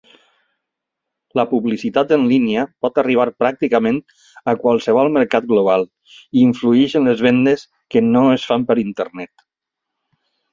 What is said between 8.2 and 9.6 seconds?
es fan per Internet.